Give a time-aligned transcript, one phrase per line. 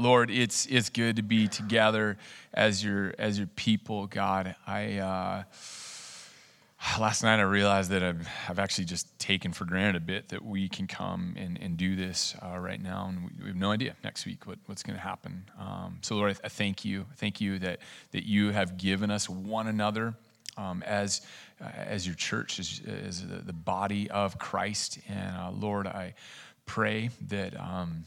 [0.00, 2.16] Lord, it's it's good to be together
[2.54, 4.56] as your as your people, God.
[4.66, 5.42] I uh,
[6.98, 10.42] last night I realized that I've, I've actually just taken for granted a bit that
[10.42, 13.72] we can come and, and do this uh, right now, and we, we, have no
[13.72, 15.44] idea next week what, what's going to happen.
[15.58, 17.80] Um, so, Lord, I, I, thank you, thank you that
[18.12, 20.14] that you have given us one another.
[20.56, 21.22] Um, as
[21.60, 26.14] uh, as your church, as, as the, the, body of Christ, and uh, Lord, I
[26.66, 28.04] pray that um,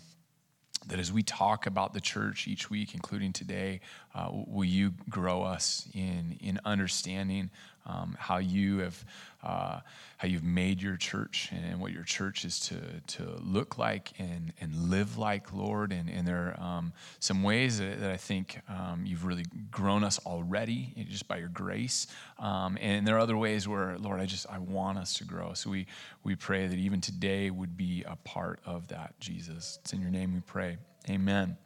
[0.88, 3.82] that as we talk about the church each week, including today,
[4.14, 7.50] uh, will you grow us in, in understanding
[7.86, 9.04] um, how you have
[9.44, 9.80] uh,
[10.18, 14.54] how you've made your church and what your church is to, to look like and,
[14.62, 15.92] and live like, Lord.
[15.92, 20.04] And, and there are um, some ways that, that I think um, you've really grown
[20.04, 22.08] us already just by your grace.
[22.40, 25.54] Um, and there are other ways where, Lord, I just I want us to grow.
[25.54, 25.88] So we
[26.24, 29.80] we pray that even today would be a part of that, Jesus.
[29.82, 30.78] It's in your name we pray.
[31.10, 31.58] Amen.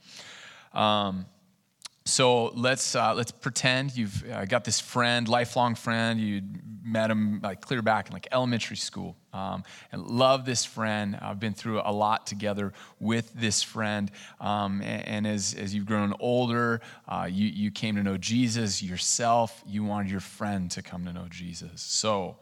[2.08, 6.20] So let's uh, let's pretend you've uh, got this friend, lifelong friend.
[6.20, 6.42] You
[6.82, 11.20] met him like clear back in like elementary school, um, and love this friend.
[11.22, 15.86] I've been through a lot together with this friend, um, and, and, as as you've
[15.86, 19.62] grown older, uh, you you came to know Jesus yourself.
[19.68, 21.82] You wanted your friend to come to know Jesus.
[21.82, 22.38] So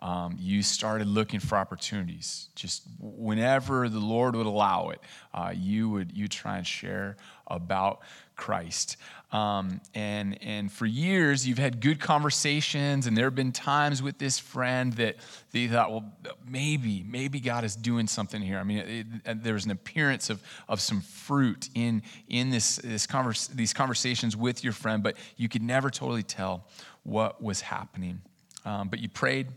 [0.00, 2.48] um, you started looking for opportunities.
[2.54, 5.00] Just whenever the Lord would allow it,
[5.34, 8.00] uh, you would you try and share about
[8.40, 8.96] Christ.
[9.32, 14.18] Um, and and for years, you've had good conversations, and there have been times with
[14.18, 15.16] this friend that
[15.52, 16.04] you thought, well,
[16.48, 18.58] maybe maybe God is doing something here.
[18.58, 22.76] I mean, it, it, there was an appearance of of some fruit in in this
[22.76, 26.66] this converse, these conversations with your friend, but you could never totally tell
[27.04, 28.22] what was happening.
[28.64, 29.48] Um, but you prayed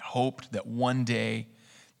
[0.00, 1.48] hoped that one day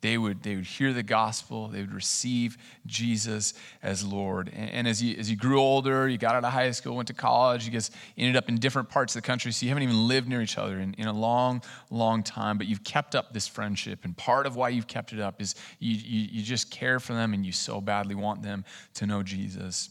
[0.00, 2.56] they would, they would hear the gospel, they would receive
[2.86, 4.50] Jesus as Lord.
[4.54, 7.08] And, and, as, you, as you grew older, you got out of high school, went
[7.08, 9.82] to college, you guys ended up in different parts of the country, so you haven't
[9.82, 13.32] even lived near each other in, in a long, long time, but you've kept up
[13.32, 14.04] this friendship.
[14.04, 17.12] And part of why you've kept it up is you, you, you just care for
[17.12, 18.64] them and you so badly want them
[18.94, 19.90] to know Jesus.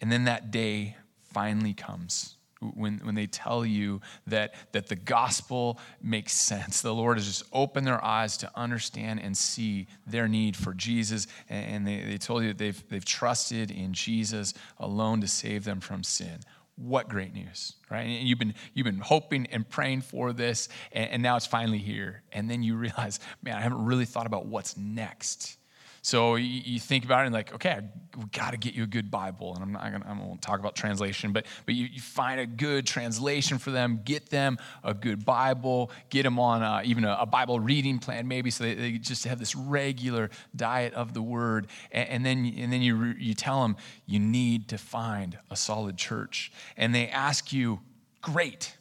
[0.00, 0.96] And then that day
[1.32, 6.82] finally comes when, when they tell you that, that the gospel makes sense.
[6.82, 11.26] The Lord has just opened their eyes to understand and see their need for Jesus.
[11.48, 15.80] And they, they told you that they've, they've trusted in Jesus alone to save them
[15.80, 16.40] from sin.
[16.76, 18.06] What great news, right?
[18.06, 21.78] And you've been, you've been hoping and praying for this, and, and now it's finally
[21.78, 22.22] here.
[22.32, 25.58] And then you realize, man, I haven't really thought about what's next.
[26.02, 27.82] So you, you think about it and like, okay, I,
[28.16, 29.54] we got to get you a good Bible.
[29.54, 32.46] And I'm not gonna, I won't talk about translation, but but you, you, find a
[32.46, 37.18] good translation for them, get them a good Bible, get them on a, even a,
[37.20, 41.22] a, Bible reading plan maybe, so they, they, just have this regular diet of the
[41.22, 41.66] Word.
[41.92, 45.96] And, and then and then you you tell them you need to find a solid
[45.98, 47.80] church, and they ask you,
[48.22, 48.76] great,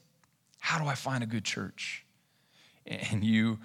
[0.59, 2.06] how do I find a good church?
[2.86, 3.59] And you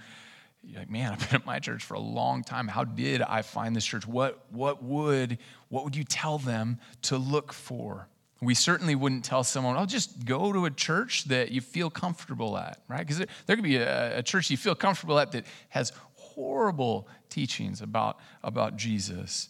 [0.66, 2.68] you're like, man, I've been at my church for a long time.
[2.68, 4.06] How did I find this church?
[4.06, 5.38] What, what, would,
[5.68, 8.08] what would you tell them to look for?
[8.40, 12.58] We certainly wouldn't tell someone, oh, just go to a church that you feel comfortable
[12.58, 12.98] at, right?
[12.98, 17.08] Because there, there could be a, a church you feel comfortable at that has horrible
[17.30, 19.48] teachings about, about Jesus.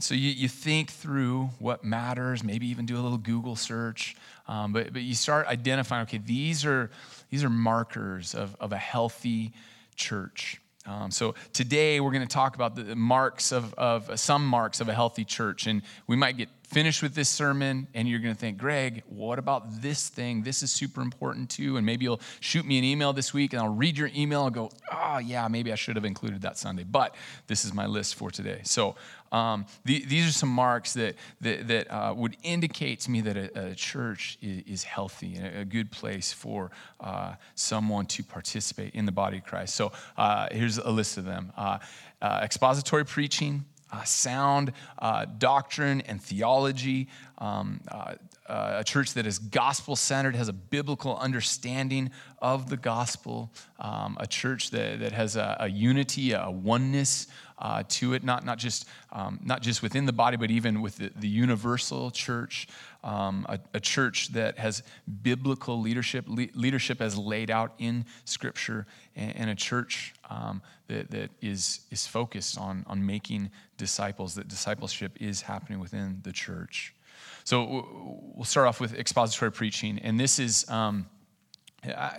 [0.00, 4.16] So you, you think through what matters, maybe even do a little Google search,
[4.48, 6.90] um, but, but you start identifying, okay, these are,
[7.30, 9.52] these are markers of, of a healthy
[9.96, 10.60] church.
[10.86, 14.88] Um, so today we're going to talk about the marks of, of some marks of
[14.88, 18.40] a healthy church, and we might get finished with this sermon and you're going to
[18.40, 20.42] think, Greg, what about this thing?
[20.42, 21.76] This is super important too.
[21.76, 24.52] And maybe you'll shoot me an email this week and I'll read your email and
[24.52, 26.82] go, oh, yeah, maybe I should have included that Sunday.
[26.82, 27.14] But
[27.46, 28.58] this is my list for today.
[28.64, 28.96] So
[29.30, 33.36] um, the, these are some marks that, that, that uh, would indicate to me that
[33.36, 38.94] a, a church is, is, healthy and a good place for uh, someone to participate
[38.96, 39.76] in the body of Christ.
[39.76, 41.78] So uh, here's a list of them uh,
[42.20, 48.14] uh, expository preaching uh, sound uh, doctrine and theology, um, uh,
[48.46, 52.10] uh, a church that is gospel centered, has a biblical understanding
[52.40, 57.26] of the gospel, um, a church that, that has a, a unity, a oneness
[57.58, 60.96] uh, to it, not, not, just, um, not just within the body, but even with
[60.96, 62.66] the, the universal church,
[63.02, 64.82] um, a, a, church that has
[65.22, 71.10] biblical leadership, le- leadership as laid out in Scripture, and, and a church um, that,
[71.10, 76.94] that is, is focused on, on making disciples, that discipleship is happening within the church.
[77.44, 80.68] So we'll start off with expository preaching, and this is.
[80.68, 81.06] Um,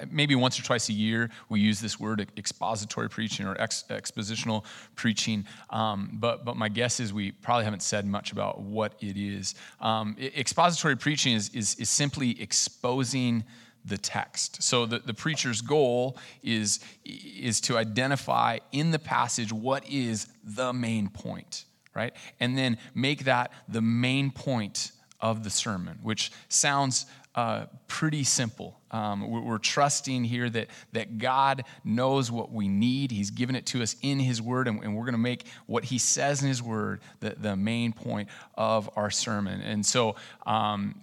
[0.09, 4.63] maybe once or twice a year we use this word expository preaching or ex- expositional
[4.95, 5.45] preaching.
[5.69, 9.55] Um, but, but my guess is we probably haven't said much about what it is.
[9.79, 13.43] Um, expository preaching is, is, is simply exposing
[13.83, 14.63] the text.
[14.63, 20.73] So the, the preacher's goal is, is to identify in the passage what is the
[20.73, 21.65] main point
[21.95, 22.13] right?
[22.39, 24.91] And then make that the main point
[25.25, 28.79] of the sermon which sounds uh, pretty simple.
[28.91, 33.11] Um, we're, trusting here that, that God knows what we need.
[33.11, 35.83] He's given it to us in His Word, and, and we're going to make what
[35.83, 39.59] He says in His Word the, the main point of our sermon.
[39.59, 41.01] And so um,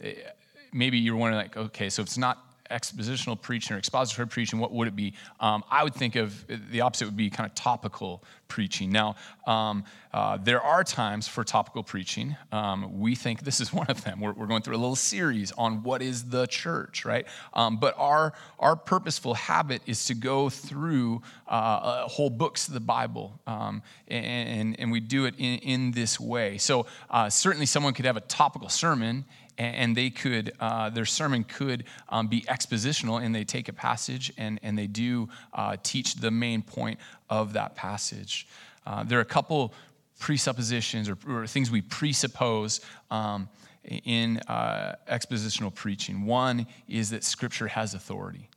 [0.73, 2.39] maybe you're wondering, like, okay, so it's not
[2.73, 5.15] expositional preaching or expository preaching, what would it be?
[5.41, 8.23] Um, I would think of the opposite would be kind of topical
[8.53, 8.91] preaching.
[8.93, 9.17] Now,
[9.47, 12.37] um, uh, there are times for topical preaching.
[12.53, 14.21] Um, we think this is one of them.
[14.21, 17.27] We're, we're, going through a little series on what is the church, right?
[17.55, 22.81] Um, but our, our purposeful habit is to go through uh, whole books of the
[22.81, 26.59] Bible, um, and, and, we do it in, in this way.
[26.59, 29.25] So, uh, certainly, someone could have a topical sermon
[29.59, 34.33] and they could uh, their sermon could um, be expositional and they take a passage
[34.39, 36.99] and, and they do uh, teach the main point
[37.31, 38.47] of that passage.
[38.87, 39.75] Uh, there are a couple
[40.19, 43.49] presuppositions or, or things we presuppose um,
[44.05, 46.25] in uh, expositional preaching.
[46.25, 48.49] One is that scripture has authority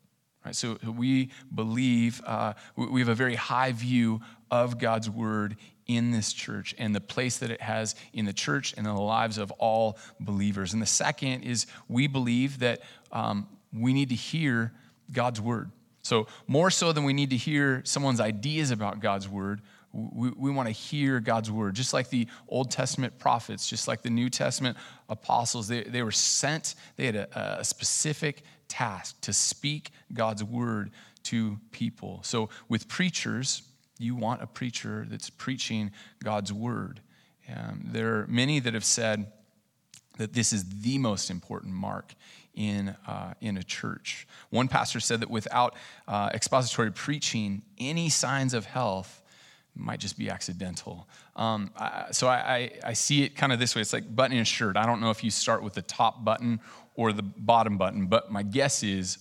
[0.46, 0.56] right?
[0.56, 4.22] So we believe uh, we have a very high view
[4.52, 8.74] of god's word in this church and the place that it has in the church
[8.78, 10.74] and in the lives of all believers.
[10.74, 14.74] And the second is we believe that um, we need to hear
[15.12, 15.72] God's word.
[16.02, 19.62] So, more so than we need to hear someone's ideas about God's word,
[19.92, 21.74] we, we want to hear God's word.
[21.74, 24.78] Just like the Old Testament prophets, just like the New Testament
[25.10, 30.92] apostles, they, they were sent, they had a, a specific task to speak God's word
[31.24, 32.20] to people.
[32.24, 33.64] So, with preachers,
[33.98, 35.92] you want a preacher that's preaching
[36.24, 37.02] God's word.
[37.54, 39.32] Um, there are many that have said
[40.18, 42.14] that this is the most important mark
[42.54, 44.28] in, uh, in a church.
[44.50, 45.76] One pastor said that without
[46.08, 49.22] uh, expository preaching, any signs of health
[49.76, 51.08] might just be accidental.
[51.36, 54.40] Um, I, so I, I, I, see it kind of this way it's like buttoning
[54.40, 54.78] a shirt.
[54.78, 56.62] I don't know if you start with the top button
[56.96, 59.18] or the bottom button, but my guess is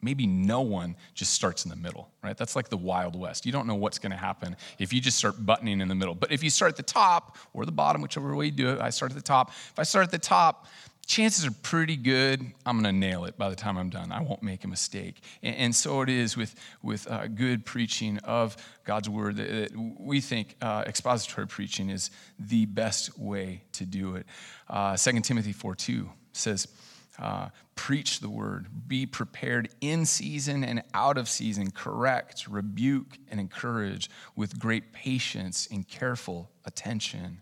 [0.00, 2.36] maybe no one just starts in the middle, right?
[2.36, 3.46] That's like the Wild West.
[3.46, 6.14] You don't know what's going to happen if you just start buttoning in the middle.
[6.14, 8.80] But if you start at the top or the bottom, whichever way you do it,
[8.80, 9.50] I start at the top.
[9.50, 10.66] If I start at the top,
[11.06, 14.12] chances are pretty good I'm going to nail it by the time I'm done.
[14.12, 15.22] I won't make a mistake.
[15.42, 19.36] And, and so it is with, with uh, good preaching of God's word.
[19.36, 24.26] That, we think uh, expository preaching is the best way to do it.
[24.68, 26.68] Uh, 2 Timothy 4 2 says,
[27.18, 33.40] uh, preach the word, be prepared in season and out of season, correct, rebuke, and
[33.40, 37.40] encourage with great patience and careful attention.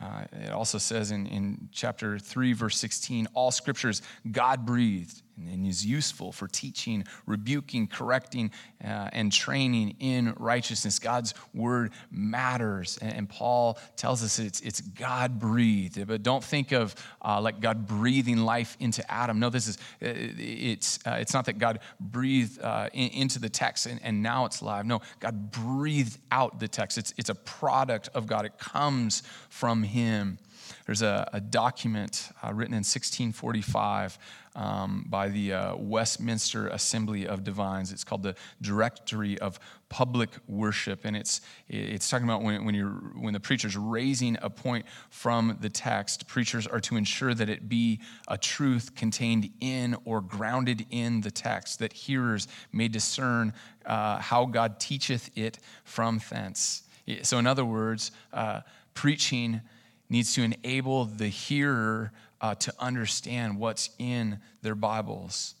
[0.00, 5.66] Uh, it also says in, in chapter 3, verse 16, all scriptures God breathed and
[5.66, 8.50] is useful for teaching, rebuking, correcting,
[8.84, 10.98] uh, and training in righteousness.
[10.98, 12.98] God's word matters.
[13.00, 16.06] And, and Paul tells us it's, it's God breathed.
[16.06, 16.94] But don't think of
[17.24, 19.38] uh, like God breathing life into Adam.
[19.38, 23.48] No, this is, uh, it's, uh, it's not that God breathed uh, in, into the
[23.48, 24.86] text and, and now it's live.
[24.86, 26.98] No, God breathed out the text.
[26.98, 30.38] It's, it's a product of God, it comes from Him.
[30.86, 34.18] There's a, a document uh, written in 1645
[34.54, 37.92] um, by the uh, Westminster Assembly of Divines.
[37.92, 42.90] It's called the Directory of Public Worship, and it's it's talking about when when you're
[42.90, 46.26] when the preacher's raising a point from the text.
[46.26, 51.30] Preachers are to ensure that it be a truth contained in or grounded in the
[51.30, 53.52] text, that hearers may discern
[53.86, 56.82] uh, how God teacheth it from thence.
[57.22, 58.60] So, in other words, uh,
[58.94, 59.60] preaching
[60.08, 62.12] needs to enable the hearer
[62.42, 65.54] uh, to understand what's in their Bibles.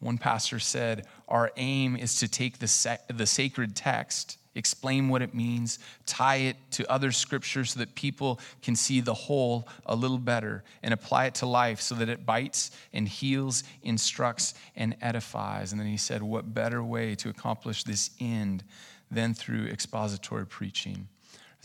[0.00, 5.34] One pastor said, Our aim is to take the, the sacred text, explain what it
[5.34, 10.18] means, tie it to other scriptures so that people can see the whole a little
[10.18, 15.72] better, and apply it to life so that it bites and heals, instructs, and edifies.
[15.72, 18.64] And then he said, What better way to accomplish this end
[19.10, 21.08] than through expository preaching?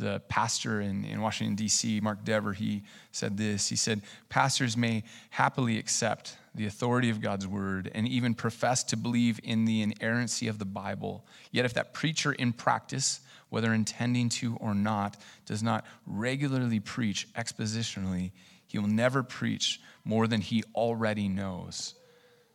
[0.02, 3.70] The pastor in, in Washington, D.C., Mark Dever, he said this.
[3.70, 8.98] He said, Pastors may happily accept the authority of God's word and even profess to
[8.98, 11.26] believe in the inerrancy of the Bible.
[11.52, 17.28] Yet, if that preacher in practice, whether intending to or not, does not regularly preach
[17.34, 18.32] expositionally,
[18.68, 21.96] he will never preach more than he already knows.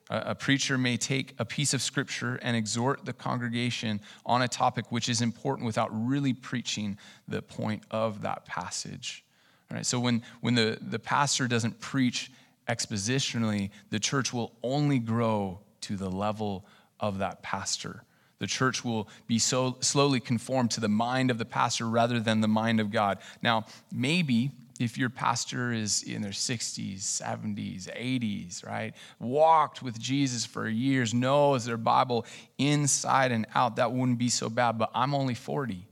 [0.09, 4.93] A, preacher may take a piece of scripture and exhort the congregation on a topic
[4.93, 6.97] which is important without really preaching
[7.27, 9.25] the point of that passage.
[9.69, 12.31] All right, so when, when the, the pastor doesn't preach
[12.69, 16.65] expositionally, the church will only grow to the level
[17.01, 18.05] of that pastor.
[18.39, 22.43] The church will be so slowly conformed to the mind of the pastor rather than
[22.43, 23.19] the mind of God.
[23.43, 30.45] Now, maybe if your pastor is in their 60s, 70s, 80s, right, walked with Jesus
[30.45, 32.26] for years, knows their Bible
[32.59, 34.78] inside and out, that wouldn't be so bad.
[34.78, 35.87] But I'm only 40.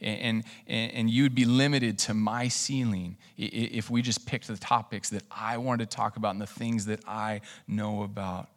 [0.00, 5.10] And, and, and you'd be limited to my ceiling if we just picked the topics
[5.10, 8.48] that I wanted to talk about and the things that I know about.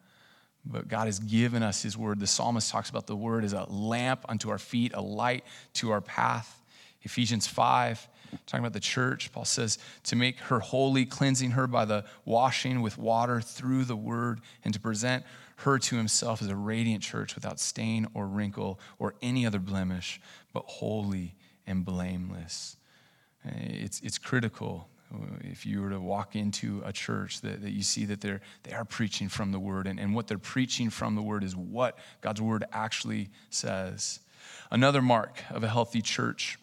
[0.66, 2.20] But God has given us His word.
[2.20, 5.44] The psalmist talks about the word as a lamp unto our feet, a light
[5.76, 6.64] to our path.
[7.04, 8.08] Ephesians 5,
[8.46, 12.82] talking about the church, Paul says, to make her holy, cleansing her by the washing
[12.82, 15.24] with water through the word, and to present
[15.58, 20.20] her to himself as a radiant church without stain or wrinkle or any other blemish,
[20.54, 22.78] but holy and blameless.
[23.46, 24.90] It's, it's critical
[25.42, 28.74] if you were to walk into a church that, that you see that they're they
[28.74, 31.98] are preaching from the word and, and what they're preaching from the word is what
[32.22, 34.20] god's word actually says
[34.72, 36.58] another mark of a healthy church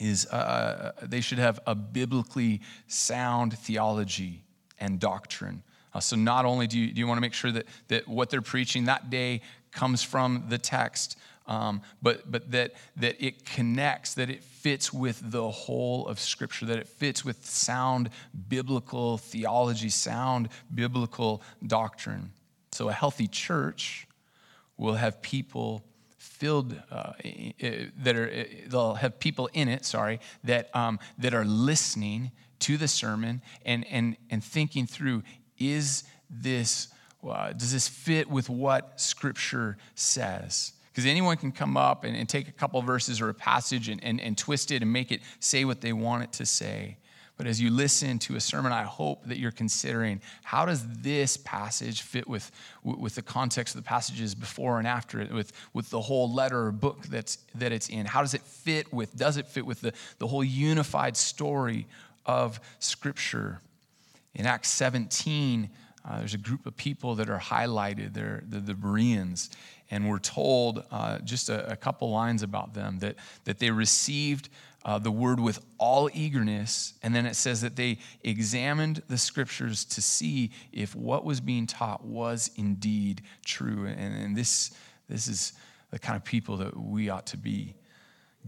[0.00, 4.42] is uh, they should have a biblically sound theology
[4.78, 7.66] and doctrine uh, so not only do you, do you want to make sure that,
[7.88, 9.40] that what they're preaching that day
[9.72, 11.16] comes from the text
[11.50, 16.64] um, but, but that, that it connects, that it fits with the whole of Scripture,
[16.66, 18.10] that it fits with sound
[18.48, 22.30] biblical theology, sound biblical doctrine.
[22.70, 24.06] So a healthy church
[24.76, 25.82] will have people
[26.20, 27.14] filled uh,
[27.96, 32.86] that are they'll have people in it sorry that um, that are listening to the
[32.86, 35.22] sermon and and and thinking through
[35.58, 36.88] is this
[37.26, 42.28] uh, does this fit with what scripture says because anyone can come up and, and,
[42.28, 45.22] take a couple verses or a passage and, and, and twist it and make it
[45.38, 46.96] say what they want it to say.
[47.40, 51.38] But as you listen to a sermon, I hope that you're considering how does this
[51.38, 52.52] passage fit with,
[52.84, 56.66] with the context of the passages before and after it, with, with the whole letter
[56.66, 58.04] or book that's, that it's in?
[58.04, 61.86] How does it fit with, does it fit with the, the whole unified story
[62.26, 63.62] of Scripture?
[64.34, 65.70] In Acts 17,
[66.04, 68.12] uh, there's a group of people that are highlighted.
[68.12, 69.48] They're, they're the Bereans
[69.90, 74.48] and we're told uh, just a, a, couple lines about them that, that they received
[74.84, 79.84] uh, the word with all eagerness, and then it says that they examined the scriptures
[79.84, 83.86] to see if what was being taught was indeed true.
[83.86, 84.70] And, and this,
[85.08, 85.52] this is
[85.90, 87.74] the kind of people that we ought to be.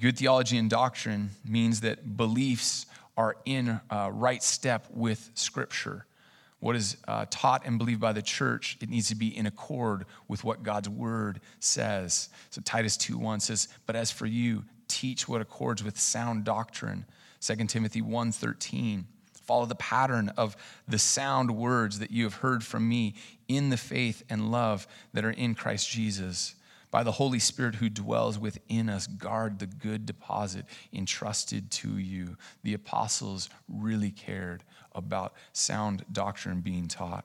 [0.01, 2.87] Good theology and doctrine means that beliefs
[3.17, 6.07] are in uh, right step with scripture
[6.63, 10.05] what is uh, taught and believed by the church, it needs to be in accord
[10.29, 12.29] with what God's word says.
[12.51, 17.07] So Titus 2:1 says, "But as for you, teach what accords with sound doctrine."
[17.41, 20.57] 2 Timothy 1:13, follow the pattern of
[20.87, 23.15] the sound words that you have heard from me
[23.49, 26.55] in the faith and love that are in Christ Jesus.
[26.91, 32.37] By the Holy Spirit who dwells within us, guard the good deposit entrusted to you.
[32.63, 34.63] The apostles really cared
[34.95, 37.25] about sound doctrine being taught.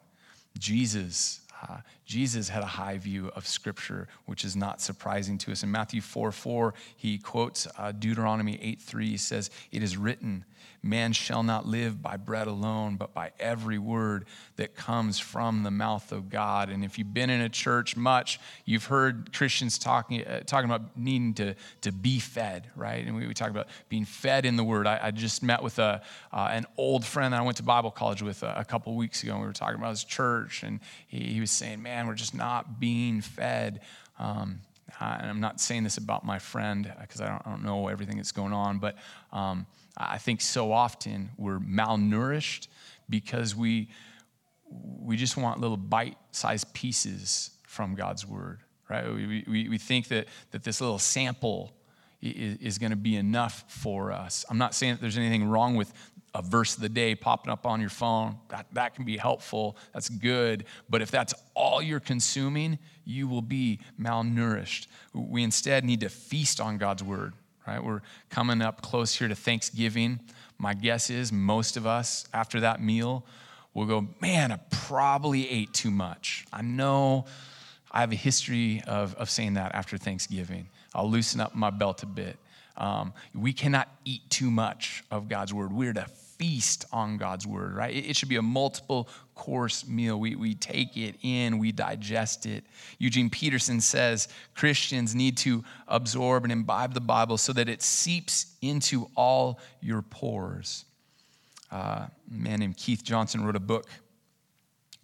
[0.57, 5.63] Jesus, uh, Jesus had a high view of Scripture, which is not surprising to us.
[5.63, 9.09] In Matthew 4 4, he quotes uh, Deuteronomy 8 3.
[9.09, 10.45] He says, It is written,
[10.87, 14.25] Man shall not live by bread alone, but by every word
[14.55, 16.69] that comes from the mouth of God.
[16.69, 20.97] And if you've been in a church much, you've heard Christians talking, uh, talking about
[20.97, 23.05] needing to, to be fed, right?
[23.05, 24.87] And we, we talk about being fed in the word.
[24.87, 26.01] I, I just met with a,
[26.31, 29.23] uh, an old friend that I went to Bible college with a, a couple weeks
[29.23, 32.15] ago, and we were talking about his church, and he, he was saying, Man, we're
[32.15, 33.81] just not being fed.
[34.19, 34.61] Um,
[34.99, 38.31] and I'm not saying this about my friend because I, I don't, know everything that's
[38.31, 38.95] going on, but
[39.31, 39.65] um,
[39.97, 42.67] I think so often we're malnourished
[43.09, 43.89] because we,
[44.69, 49.11] we just want little bite sized pieces from God's word, right?
[49.11, 51.73] We, we, we think that, that this little sample
[52.21, 54.45] is, is going to be enough for us.
[54.49, 55.91] I'm not saying that there's anything wrong with
[56.35, 58.37] a verse of the day popping up on your phone.
[58.49, 59.77] That, that can be helpful.
[59.93, 60.65] That's good.
[60.89, 64.87] But if that's all you're consuming, you will be malnourished.
[65.13, 67.33] We instead need to feast on God's word
[67.67, 67.83] right?
[67.83, 70.19] We're coming up close here to Thanksgiving.
[70.57, 73.25] My guess is most of us, after that meal,
[73.73, 76.45] will go, man, I probably ate too much.
[76.51, 77.25] I know
[77.91, 80.67] I have a history of, of saying that after Thanksgiving.
[80.95, 82.37] I'll loosen up my belt a bit.
[82.77, 85.73] Um, we cannot eat too much of God's word.
[85.73, 86.05] We're to
[86.37, 87.95] feast on God's word, right?
[87.95, 90.19] It, should be a multiple course meal.
[90.19, 92.63] We, we take it in, we digest it.
[92.99, 98.55] Eugene Peterson says Christians need to absorb and imbibe the Bible so that it seeps
[98.61, 100.85] into all your pores.
[101.71, 103.87] Uh, a man named Keith Johnson wrote a book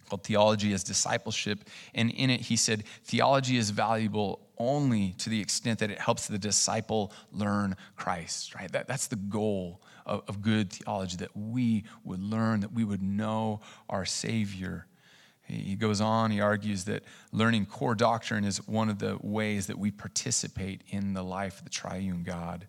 [0.08, 1.60] called Theology as Discipleship.
[1.94, 6.28] And in it, he said, Theology is valuable only to the extent that it helps
[6.28, 8.70] the disciple learn Christ, right?
[8.70, 13.02] That, that's the goal of, of good theology, that we would learn, that we would
[13.02, 14.86] know our Savior.
[15.46, 19.78] He goes on, he argues that learning core doctrine is one of the ways that
[19.78, 22.66] we participate in the life of the triune God.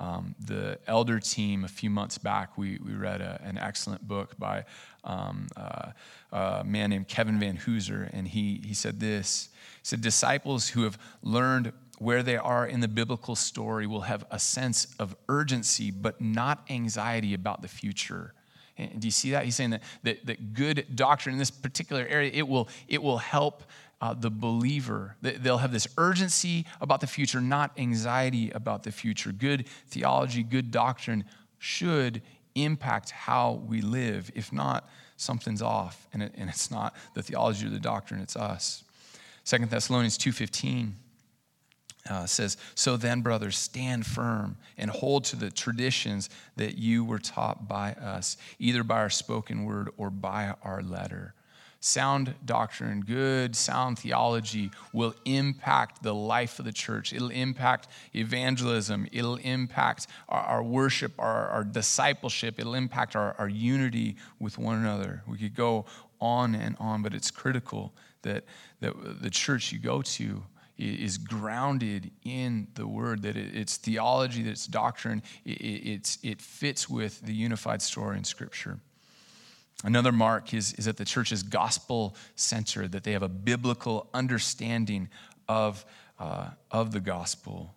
[0.00, 4.38] Um, the elder team, a few months back, we, we read a, an excellent book
[4.38, 4.64] by
[5.02, 5.90] um, uh,
[6.32, 9.48] a man named Kevin Vanhoozer, and he, he said this.
[9.78, 14.24] He said, Disciples who have learned where they are in the biblical story will have
[14.30, 18.32] a sense of urgency, but not anxiety about the future.
[18.76, 19.44] And do you see that?
[19.44, 23.18] He's saying that, that, that good doctrine in this particular area, it will, it will
[23.18, 23.64] help
[24.00, 25.16] uh, the believer.
[25.20, 29.32] They'll have this urgency about the future, not anxiety about the future.
[29.32, 31.24] Good theology, good doctrine
[31.58, 32.22] should
[32.54, 34.30] impact how we live.
[34.36, 38.36] If not, something's off, and, it, and it's not the theology or the doctrine, it's
[38.36, 38.84] us.
[39.42, 40.92] Second Thessalonians 2.15
[42.08, 47.18] uh, says, So then, brothers, stand firm and hold to the traditions that you were
[47.18, 51.34] taught by us, either by our spoken word or by our letter
[51.80, 57.12] sound doctrine, good, sound theology will impact the life of the church.
[57.12, 59.06] It'll impact evangelism.
[59.12, 62.58] It'll impact our, our worship, our, our, discipleship.
[62.58, 65.22] It'll impact our, our unity with one another.
[65.26, 65.84] We could go
[66.20, 68.44] on and on, but it's critical that,
[68.80, 70.42] that the church you go to
[70.78, 76.88] is grounded in the word, that it's theology, that it's doctrine, it, it's, it fits
[76.88, 78.78] with the unified story in Scripture.
[79.84, 84.08] Another mark is, is that the church is gospel centered, that they have a biblical
[84.12, 85.08] understanding
[85.48, 85.84] of,
[86.18, 87.74] uh, of the gospel.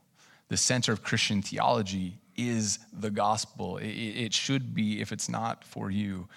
[0.48, 3.78] The center of Christian theology is the gospel.
[3.78, 6.28] It, it should be if it's not for you.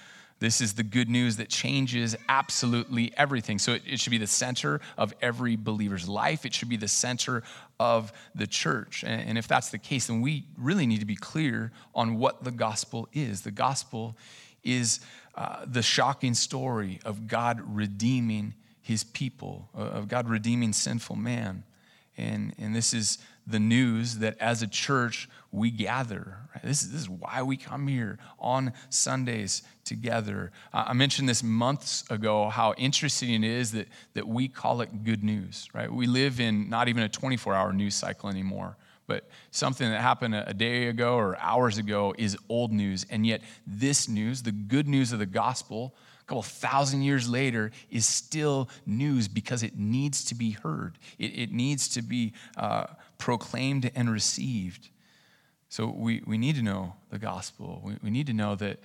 [0.44, 3.58] This is the good news that changes absolutely everything.
[3.58, 6.44] So it, it, should be the center of every believer's life.
[6.44, 7.42] It should be the center
[7.80, 9.04] of the church.
[9.06, 12.44] And, and if that's the case, then we really need to be clear on what
[12.44, 13.40] the gospel is.
[13.40, 14.18] The gospel
[14.62, 15.00] is
[15.34, 18.52] uh, the shocking story of God redeeming
[18.82, 21.64] his people, uh, of God redeeming sinful man.
[22.16, 26.38] And, and this is the news that as a church we gather.
[26.54, 26.64] Right?
[26.64, 30.50] This, is, this is why we come here on Sundays together.
[30.72, 35.22] I mentioned this months ago how interesting it is that, that we call it good
[35.22, 35.92] news, right?
[35.92, 40.34] We live in not even a 24 hour news cycle anymore but something that happened
[40.34, 43.04] a day ago or hours ago is old news.
[43.10, 47.70] And yet, this news, the good news of the gospel, a couple thousand years later,
[47.90, 52.86] is still news because it needs to be heard, it, it needs to be uh,
[53.18, 54.88] proclaimed and received.
[55.68, 57.80] So, we, we need to know the gospel.
[57.84, 58.78] We, we need to know that,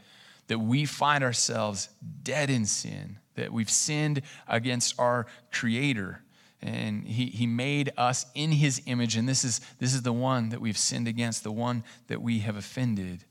[0.47, 1.89] that we find ourselves
[2.23, 6.21] dead in sin, that we've sinned against our Creator
[6.61, 10.49] and he, he made us in his image and this is this is the one
[10.49, 13.23] that we've sinned against the one that we have offended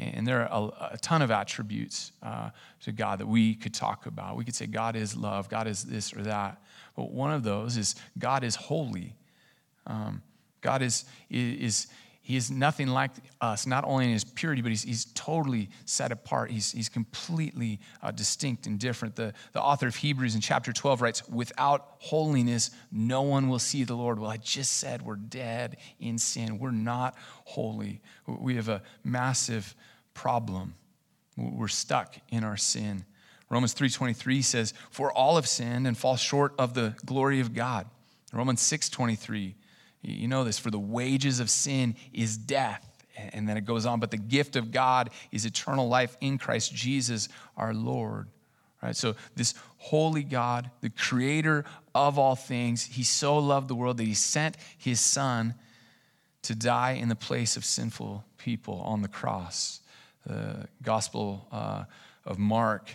[0.00, 4.06] and there are a, a ton of attributes uh, to god that we could talk
[4.06, 6.62] about we could say god is love god is this or that
[6.96, 9.14] but one of those is god is holy
[9.86, 10.22] um,
[10.60, 11.88] god is is
[12.30, 13.10] he is nothing like
[13.40, 16.52] us, not only in his purity, but he's, he's totally set apart.
[16.52, 19.16] He's, he's completely uh, distinct and different.
[19.16, 23.82] The, the author of Hebrews in chapter 12 writes, Without holiness, no one will see
[23.82, 24.20] the Lord.
[24.20, 26.60] Well, I just said we're dead in sin.
[26.60, 28.00] We're not holy.
[28.28, 29.74] We have a massive
[30.20, 30.74] problem.
[31.34, 33.06] We're stuck in our sin.
[33.48, 37.86] Romans 3.23 says, For all have sinned and fall short of the glory of God.
[38.30, 39.54] Romans 6.23
[40.02, 42.86] you know this, for the wages of sin is death.
[43.16, 46.74] And then it goes on, but the gift of God is eternal life in Christ
[46.74, 48.28] Jesus our Lord.
[48.82, 48.96] Right?
[48.96, 54.06] So, this holy God, the creator of all things, he so loved the world that
[54.06, 55.54] he sent his son
[56.42, 59.79] to die in the place of sinful people on the cross.
[60.26, 61.84] The Gospel uh,
[62.24, 62.90] of Mark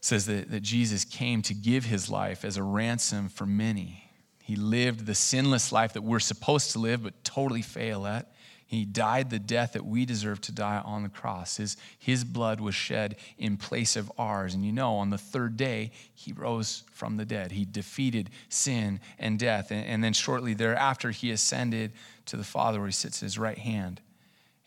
[0.00, 4.10] says that, that Jesus came to give his life as a ransom for many.
[4.42, 8.32] He lived the sinless life that we're supposed to live but totally fail at.
[8.66, 11.56] He died the death that we deserve to die on the cross.
[11.56, 14.54] His, his blood was shed in place of ours.
[14.54, 17.50] And you know, on the third day, he rose from the dead.
[17.50, 19.72] He defeated sin and death.
[19.72, 21.90] And, and then shortly thereafter, he ascended
[22.26, 24.00] to the Father where he sits at his right hand.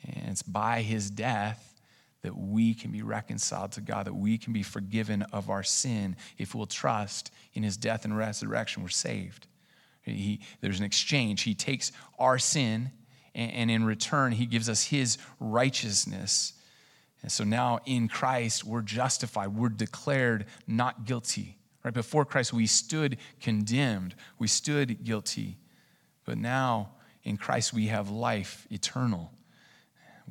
[0.06, 1.74] And it's by his death
[2.24, 6.16] that we can be reconciled to God, that we can be forgiven of our sin.
[6.38, 9.48] If we'll trust in his death and resurrection, we're saved.
[10.04, 11.44] He, there's an exchange.
[11.44, 12.92] He takes our sin,
[13.36, 16.54] and, and in return, he gives us his righteousness.
[17.22, 21.58] And so now in Christ, we're justified, we're declared not guilty.
[21.84, 25.58] Right before Christ, we stood condemned, we stood guilty.
[26.26, 26.92] But now
[27.24, 29.32] in Christ, we have life eternal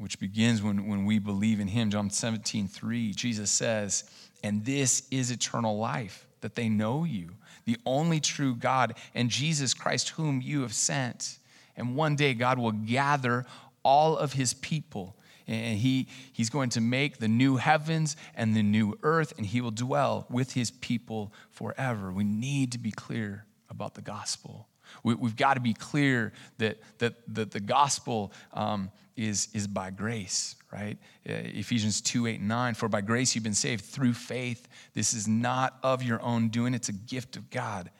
[0.02, 1.90] which begins when, when we believe in him.
[1.90, 4.04] John 17, 3, Jesus says,
[4.42, 7.30] And this is eternal life, that they know you,
[7.64, 11.38] the only true God, and Jesus Christ, whom you have sent.
[11.76, 13.46] And one day God will gather
[13.84, 15.16] all of his people.
[15.46, 19.60] And he, he's going to make the new heavens and the new earth, and he
[19.60, 22.10] will dwell with his people forever.
[22.12, 24.68] We need to be clear about the gospel.
[25.02, 29.90] We, have got to be clear that, that, that the gospel um, is, is by
[29.90, 30.96] grace, right?
[31.28, 32.74] Uh, Ephesians 2 8 9.
[32.74, 34.68] For by grace you've been saved through faith.
[34.94, 37.90] This is not of your own doing, it's a gift of God,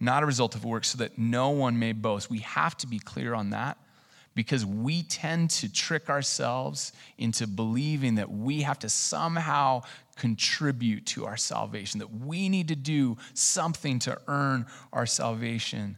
[0.00, 2.30] not a result of works, so that no one may boast.
[2.30, 3.78] We have to be clear on that
[4.34, 9.82] because we tend to trick ourselves into believing that we have to somehow
[10.16, 15.96] contribute to our salvation, that we need to do something to earn our salvation.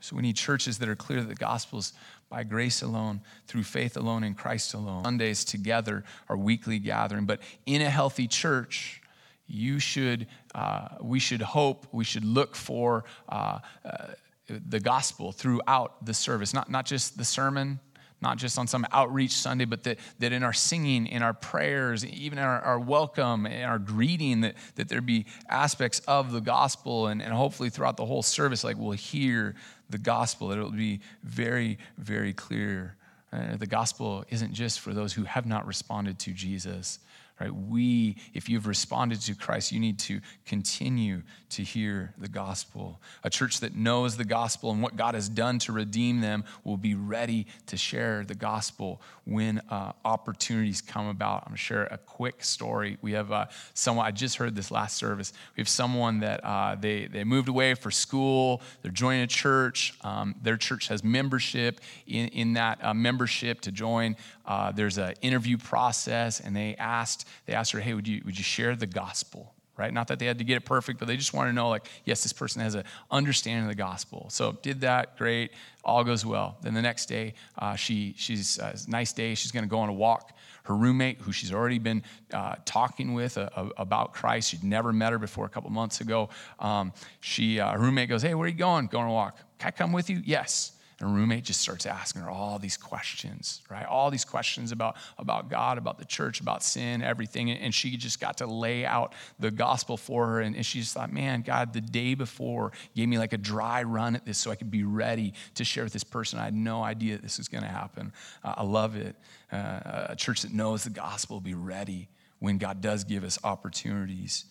[0.00, 1.92] So we need churches that are clear that the gospel is
[2.30, 5.04] by grace alone, through faith alone, in Christ alone.
[5.04, 7.24] Sundays together, our weekly gathering.
[7.24, 9.02] But in a healthy church,
[9.46, 14.08] you should, uh, we should hope, we should look for uh, uh,
[14.48, 17.80] the gospel throughout the service, not, not just the sermon,
[18.20, 22.04] not just on some outreach Sunday, but that, that in our singing, in our prayers,
[22.04, 26.40] even in our, our welcome, in our greeting, that, that there be aspects of the
[26.40, 29.54] gospel, and, and hopefully throughout the whole service, like we'll hear
[29.90, 32.96] the gospel, that it will be very, very clear.
[33.32, 36.98] Uh, the gospel isn't just for those who have not responded to Jesus,
[37.40, 37.54] right?
[37.54, 43.00] We, if you've responded to Christ, you need to continue to hear the gospel.
[43.24, 46.76] A church that knows the gospel and what God has done to redeem them will
[46.76, 51.42] be ready to share the gospel when uh, opportunities come about.
[51.42, 52.98] I'm going to share a quick story.
[53.02, 55.32] We have uh, someone, I just heard this last service.
[55.56, 59.94] We have someone that uh, they, they moved away for school, they're joining a church.
[60.02, 61.80] Um, their church has membership.
[62.06, 67.27] In, in that uh, membership to join, uh, there's an interview process, and they asked,
[67.46, 69.54] they asked her, hey, would you, would you share the gospel?
[69.78, 69.94] right?
[69.94, 71.86] Not that they had to get it perfect, but they just want to know, like,
[72.04, 74.26] yes, this person has an understanding of the gospel.
[74.28, 75.52] So did that, great,
[75.84, 76.58] all goes well.
[76.60, 79.34] Then the next day, uh, she she's uh, nice day.
[79.34, 80.36] She's going to go on a walk.
[80.64, 82.02] Her roommate, who she's already been
[82.34, 86.28] uh, talking with uh, about Christ, she'd never met her before a couple months ago.
[86.58, 88.88] Um, she uh, her roommate goes, "Hey, where are you going?
[88.88, 89.38] Going a walk?
[89.58, 90.72] Can I come with you?" Yes.
[91.00, 93.86] And her roommate just starts asking her all these questions, right?
[93.86, 97.50] All these questions about, about God, about the church, about sin, everything.
[97.52, 100.40] And she just got to lay out the gospel for her.
[100.40, 104.16] And she just thought, man, God, the day before gave me like a dry run
[104.16, 106.40] at this so I could be ready to share with this person.
[106.40, 108.12] I had no idea this was going to happen.
[108.42, 109.14] Uh, I love it.
[109.52, 112.08] Uh, a church that knows the gospel will be ready
[112.40, 114.46] when God does give us opportunities.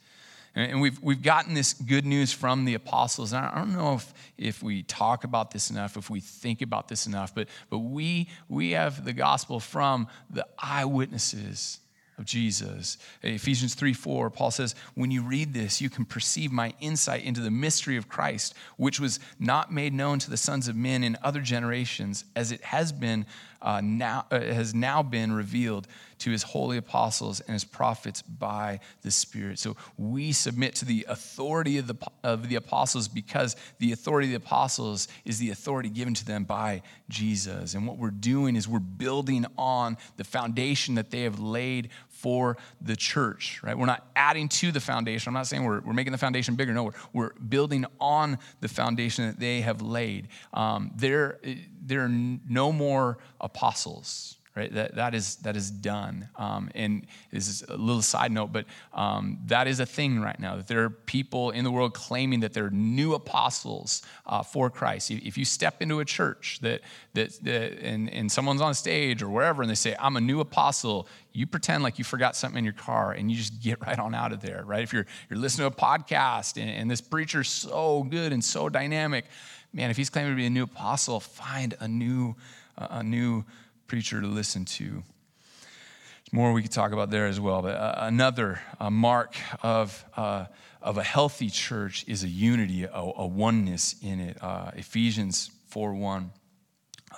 [0.57, 3.31] And we've, we've gotten this good news from the apostles.
[3.31, 6.87] And I don't know if, if we talk about this enough, if we think about
[6.87, 11.79] this enough, but, but we, we have the gospel from the eyewitnesses
[12.17, 12.97] of Jesus.
[13.21, 17.41] Ephesians 3 4, Paul says, When you read this, you can perceive my insight into
[17.41, 21.19] the mystery of Christ, which was not made known to the sons of men in
[21.21, 23.27] other generations, as it has been
[23.61, 25.87] uh, now, uh, has now been revealed
[26.19, 29.59] to his holy apostles and his prophets by the Spirit.
[29.59, 34.41] So we submit to the authority of the, of the apostles because the authority of
[34.41, 37.75] the apostles is the authority given to them by Jesus.
[37.75, 42.57] And what we're doing is we're building on the foundation that they have laid for
[42.81, 43.77] the church, right?
[43.77, 45.29] We're not adding to the foundation.
[45.29, 46.73] I'm not saying we're, we're making the foundation bigger.
[46.73, 50.29] No, we're, we're building on the foundation that they have laid.
[50.53, 51.39] Um, there,
[51.85, 54.73] there are no more apostles right?
[54.73, 56.27] That, that, is, that is done.
[56.35, 60.39] Um, and this is a little side note, but um, that is a thing right
[60.39, 64.71] now, that there are people in the world claiming that they're new apostles uh, for
[64.71, 65.11] Christ.
[65.11, 66.81] If you step into a church that,
[67.13, 70.39] that, that and, and someone's on stage or wherever and they say, I'm a new
[70.39, 73.99] apostle, you pretend like you forgot something in your car and you just get right
[73.99, 74.81] on out of there, right?
[74.81, 78.69] If you're, you're listening to a podcast and, and this preacher's so good and so
[78.69, 79.25] dynamic,
[79.71, 82.35] man, if he's claiming to be a new apostle, find a new,
[82.75, 83.45] a new
[83.87, 84.83] preacher to listen to.
[84.83, 90.03] There's more we could talk about there as well, but uh, another uh, mark of,
[90.15, 90.45] uh,
[90.81, 94.37] of a healthy church is a unity, a, a oneness in it.
[94.41, 96.31] Uh, Ephesians 4 1.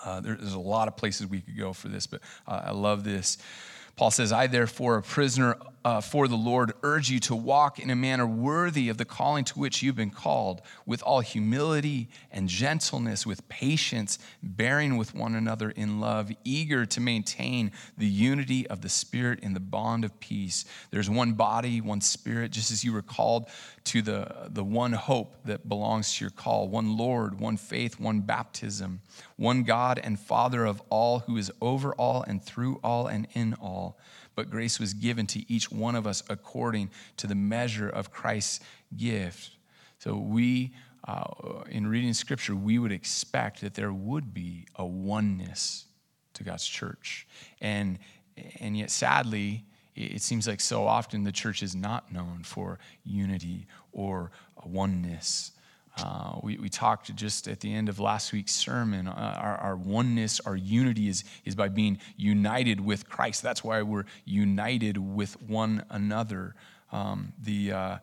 [0.05, 3.38] Uh, there's a lot of places we could go for this, but I love this.
[3.95, 7.89] Paul says, I therefore, a prisoner uh, for the Lord, urge you to walk in
[7.89, 12.50] a manner worthy of the calling to which you've been called, with all humility and
[12.50, 18.82] gentleness, with patience, bearing with one another in love, eager to maintain the unity of
[18.82, 20.65] the Spirit in the bond of peace.
[20.92, 23.48] There's one body, one Spirit, just as you were called
[23.86, 28.22] to the, the one hope that belongs to your call one Lord, one faith, one
[28.22, 29.00] baptism,
[29.38, 33.54] one God and Father of all, who is over all and through all and in
[33.56, 33.98] all
[34.36, 38.60] but grace was given to each one of us according to the measure of Christ's
[38.96, 39.52] gift.
[40.00, 40.74] So we,
[41.08, 41.26] uh,
[41.70, 45.86] in reading scripture, we would expect that there would be a oneness
[46.36, 47.28] to God's church.
[47.62, 48.00] And,
[48.60, 49.65] and yet, sadly,
[49.96, 54.32] it seems like so often the church is not known for unity or
[54.63, 55.52] oneness.
[56.04, 59.08] Uh, we, we talked just at the end of last week's sermon.
[59.08, 63.42] Uh, our, our, oneness, our unity is, is by being united with Christ.
[63.44, 66.56] That's why we're united with one another.
[66.92, 67.98] Um, the, uh,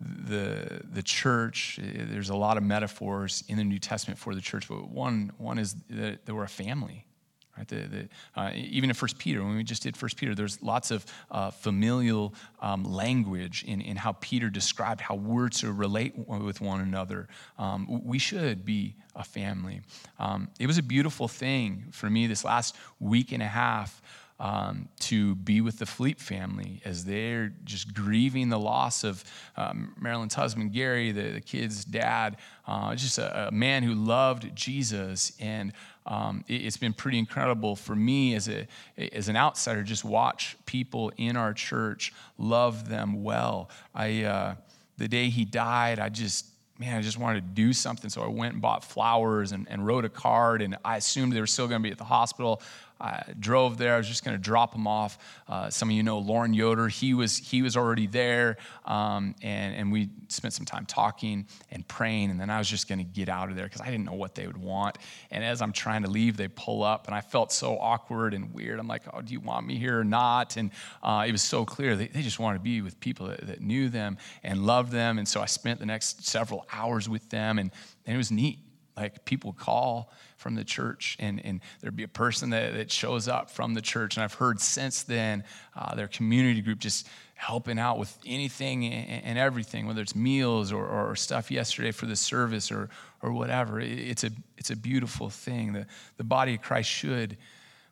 [0.00, 4.40] the, the church, eh, there's a lot of metaphors in the New Testament for the
[4.40, 7.06] church, but one, one is that, that we're a family.
[7.56, 7.68] Right?
[7.68, 10.90] The, the, uh, even in First Peter, when we just did First Peter, there's lots
[10.90, 16.60] of uh, familial um, language in, in how Peter described how we're to relate with
[16.60, 17.28] one another.
[17.58, 19.82] Um, we should be a family.
[20.18, 24.00] Um, it was a beautiful thing for me this last week and a half
[24.42, 29.22] um, to be with the Fleet family as they're just grieving the loss of
[29.56, 34.54] um, Marilyn's husband, Gary, the, the kid's dad, uh, just a, a, man who loved
[34.56, 35.32] Jesus.
[35.38, 35.72] And
[36.06, 38.66] um, it, has been pretty incredible for me as, a,
[39.12, 43.70] as an outsider, just watch people in our church love them well.
[43.94, 44.54] I, uh,
[44.98, 46.46] the day he died, I just
[46.82, 48.10] man, I just wanted to do something.
[48.10, 51.40] So I went and bought flowers and, and wrote a card, and I assumed they
[51.40, 52.60] were still going to be at the hospital.
[53.02, 53.94] I drove there.
[53.94, 55.18] I was just going to drop him off.
[55.48, 56.86] Uh, some of you know Lauren Yoder.
[56.86, 61.86] He was he was already there, um, and and we spent some time talking and
[61.86, 62.30] praying.
[62.30, 64.14] And then I was just going to get out of there because I didn't know
[64.14, 64.98] what they would want.
[65.32, 68.54] And as I'm trying to leave, they pull up, and I felt so awkward and
[68.54, 68.78] weird.
[68.78, 70.70] I'm like, "Oh, do you want me here or not?" And
[71.02, 73.60] uh, it was so clear they, they just wanted to be with people that, that
[73.60, 75.18] knew them and loved them.
[75.18, 77.72] And so I spent the next several hours with them, and,
[78.06, 78.60] and it was neat.
[78.96, 80.12] Like people call
[80.42, 83.80] from the church, and, and there'd be a person that, that shows up from the
[83.80, 84.16] church.
[84.16, 85.44] And I've heard since then
[85.76, 90.86] uh, their community group just helping out with anything and everything, whether it's meals or,
[90.86, 92.88] or stuff yesterday for the service or,
[93.20, 93.80] or whatever.
[93.80, 95.72] It's a, it's a beautiful thing.
[95.72, 95.86] The,
[96.18, 97.36] the body of Christ should.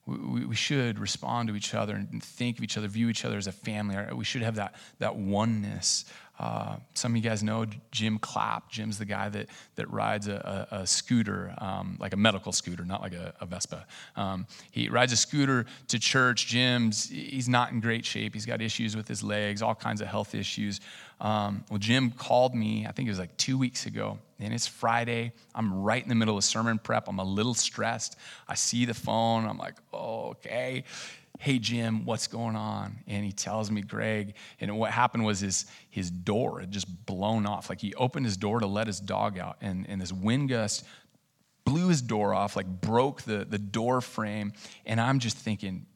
[0.06, 3.38] We, we should respond to each other and think of each other, view each other
[3.38, 3.96] as a family.
[4.12, 6.04] We should have that, that oneness.
[6.40, 8.70] Uh, some of you guys know Jim Clapp.
[8.70, 12.82] Jim's the guy that, that rides a, a, a scooter, um, like a medical scooter,
[12.82, 13.86] not like a, a Vespa.
[14.16, 16.46] Um, he rides a scooter to church.
[16.46, 18.32] Jim's, he's not in great shape.
[18.32, 20.80] He's got issues with his legs, all kinds of health issues.
[21.20, 24.66] Um, well, Jim called me, I think it was like two weeks ago, and it's
[24.66, 25.32] Friday.
[25.54, 27.06] I'm right in the middle of sermon prep.
[27.06, 28.16] I'm a little stressed.
[28.48, 29.44] I see the phone.
[29.44, 30.84] I'm like, oh, okay
[31.40, 32.98] hey jim what's going on?
[33.06, 37.46] And he tells me greg and what happened was his, his door had just blown
[37.46, 37.70] off.
[37.70, 40.84] Like he opened his door to let his dog out and, and this wind gust
[41.64, 44.52] blew his door off like broke the, the door frame.
[44.84, 45.86] And i'm just thinking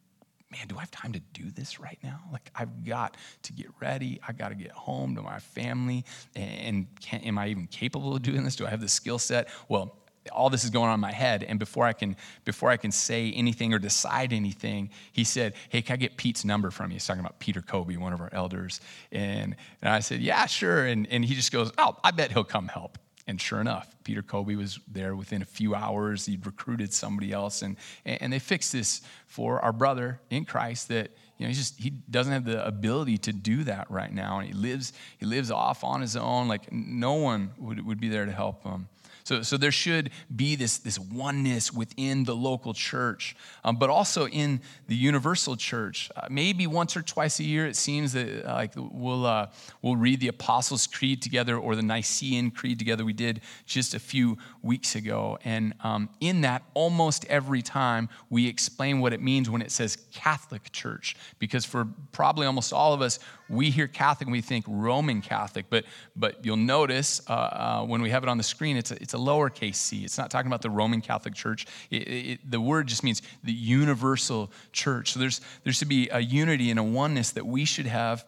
[0.51, 2.21] man do i have time to do this right now?
[2.33, 4.21] Like i've got to get ready.
[4.27, 6.07] I got to get home to my family.
[6.35, 8.57] And can, am i even capable of doing this?
[8.57, 9.49] Do i have the skill set?
[9.69, 9.99] Well
[10.33, 11.43] all this is going on in my head.
[11.43, 15.83] And before i can before i can say anything or decide anything he said hey
[15.83, 16.95] can i get pete's number from you?
[16.95, 18.81] He's talking about peter kobe one of our elders.
[19.13, 20.87] And, and i said yeah sure.
[20.87, 22.99] And, and he just goes oh i bet he'll come help.
[23.27, 26.27] And sure enough peter kobe was there within a few hours.
[26.27, 27.63] He'd recruited somebody else.
[27.63, 31.81] And, and they fixed this for our brother in christ that you know, he just
[31.81, 35.51] he doesn't have the ability to do that right now, and he lives he lives
[35.51, 36.47] off on his own.
[36.47, 38.89] Like no one would, would be there to help him.
[39.25, 43.35] So, so there should be this, this oneness within the local church,
[43.65, 46.11] um, but also in the universal church.
[46.15, 49.47] Uh, maybe once or twice a year, it seems that uh, like we'll, uh,
[49.81, 53.03] we'll read the Apostles' Creed together or the Nicene Creed together.
[53.03, 55.39] We did just a few weeks ago.
[55.43, 59.97] And um, in that, almost every time, we explain what it means when it says
[60.13, 64.65] Catholic Church, because for probably almost all of us, we hear Catholic and we think
[64.67, 65.85] Roman Catholic, but,
[66.17, 69.15] but you'll notice uh, uh, when we have it on the screen, it's a, it's
[69.15, 70.05] a lowercase c.
[70.05, 71.67] It's not talking about the Roman Catholic Church.
[71.91, 75.13] It, it, the word just means the universal church.
[75.13, 78.25] So there's, there should be a unity and a oneness that we should have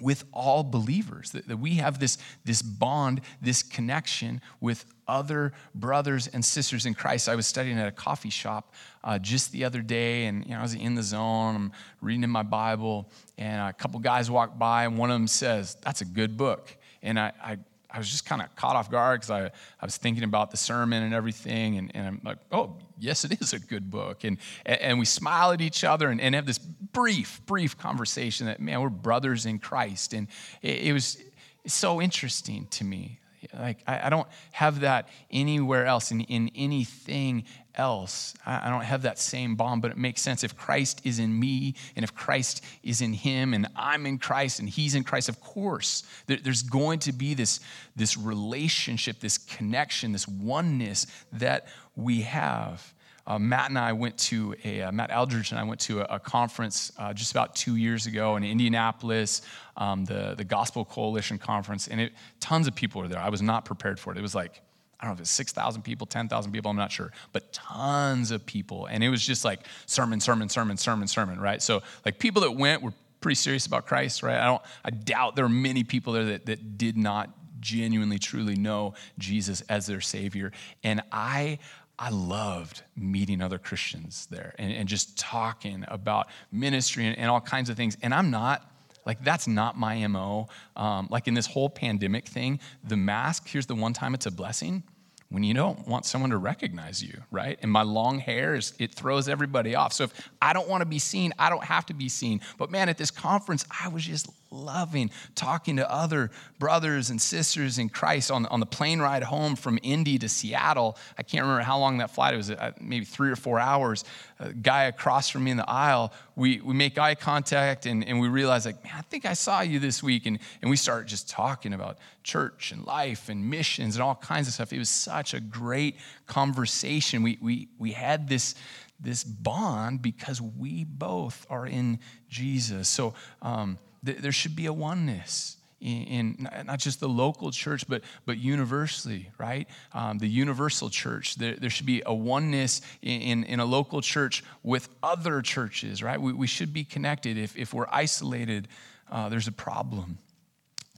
[0.00, 6.28] with all believers, that, that we have this, this bond, this connection with other brothers
[6.28, 7.28] and sisters in Christ.
[7.28, 10.58] I was studying at a coffee shop uh, just the other day, and you know,
[10.58, 11.56] I was in the zone.
[11.56, 15.26] I'm reading in my Bible, and a couple guys walked by, and one of them
[15.26, 16.74] says, That's a good book.
[17.02, 17.58] And I, I
[17.92, 20.56] I was just kind of caught off guard because I, I was thinking about the
[20.56, 21.78] sermon and everything.
[21.78, 24.24] And, and I'm like, oh, yes, it is a good book.
[24.24, 28.60] And, and we smile at each other and, and have this brief, brief conversation that,
[28.60, 30.12] man, we're brothers in Christ.
[30.12, 30.28] And
[30.62, 31.18] it, it was
[31.66, 33.18] so interesting to me.
[33.54, 38.34] Like, I, I, don't have that anywhere else in, in anything else.
[38.44, 40.44] I, I don't have that same bond, but it makes sense.
[40.44, 44.60] If Christ is in me and if Christ is in him and I'm in Christ
[44.60, 47.60] and he's in Christ, of course, there, there's going to be this,
[47.96, 52.92] this relationship, this connection, this oneness that we have.
[53.30, 56.16] Uh, Matt and I went to a, uh, Matt Eldridge and I went to a,
[56.16, 59.42] a conference uh, just about two years ago in Indianapolis,
[59.76, 63.20] um, the, the Gospel Coalition Conference, and it, tons of people were there.
[63.20, 64.18] I was not prepared for it.
[64.18, 64.60] It was like,
[64.98, 68.44] I don't know if it's 6,000 people, 10,000 people, I'm not sure, but tons of
[68.46, 68.86] people.
[68.86, 71.62] And it was just like sermon, sermon, sermon, sermon, sermon, right?
[71.62, 74.40] So, like, people that went were pretty serious about Christ, right?
[74.40, 78.56] I don't, I doubt there are many people there that, that did not genuinely, truly
[78.56, 80.50] know Jesus as their Savior.
[80.82, 81.58] And I,
[82.02, 87.42] I loved meeting other Christians there and, and just talking about ministry and, and, all
[87.42, 87.98] kinds of things.
[88.00, 88.66] And I'm not,
[89.04, 90.48] like, that's not my MO.
[90.76, 94.30] Um, like, in this whole pandemic thing, the mask, here's the one time it's a
[94.30, 94.82] blessing
[95.28, 97.58] when you don't want someone to recognize you, right?
[97.62, 99.92] And my long hair is it throws everybody off.
[99.92, 102.40] So if I don't want to be seen, I don't have to be seen.
[102.56, 107.78] But man, at this conference, I was just loving talking to other brothers and sisters
[107.78, 110.96] in Christ on, on the plane ride home from Indy to Seattle.
[111.16, 114.04] I can't remember how long that flight was, uh, maybe three or four hours.
[114.38, 118.20] A guy across from me in the aisle, we, we make eye contact and, and
[118.20, 120.26] we realize, like, man, I think I saw you this week.
[120.26, 124.48] And, and we start just talking about church and life and missions and all kinds
[124.48, 124.72] of stuff.
[124.72, 127.22] It was such a great conversation.
[127.22, 128.54] We, we, we had this,
[128.98, 132.88] this bond because we both are in Jesus.
[132.88, 138.36] So, um, there should be a oneness in, not just the local church, but, but
[138.38, 139.66] universally, right?
[139.92, 141.36] Um, the universal church.
[141.36, 146.02] There, there should be a oneness in, in, in, a local church with other churches,
[146.02, 146.20] right?
[146.20, 147.38] We, we should be connected.
[147.38, 148.68] If, if we're isolated,
[149.10, 150.18] uh, there's a problem.